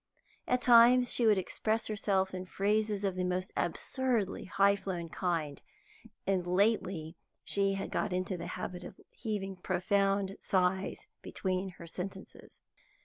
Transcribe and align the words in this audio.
At 0.47 0.63
times 0.63 1.13
she 1.13 1.27
would 1.27 1.37
express 1.37 1.85
herself 1.85 2.33
in 2.33 2.47
phrases 2.47 3.03
of 3.03 3.13
the 3.15 3.23
most 3.23 3.51
absurdly 3.55 4.45
high 4.45 4.75
flown 4.75 5.09
kind, 5.09 5.61
and 6.25 6.47
lately 6.47 7.17
she 7.43 7.73
had 7.73 7.91
got 7.91 8.11
into 8.11 8.35
the 8.35 8.47
habit 8.57 8.83
of 8.83 8.99
heaving 9.11 9.57
profound 9.57 10.37
sighs 10.39 11.05
between 11.21 11.73
her 11.77 11.85
sentences. 11.85 12.63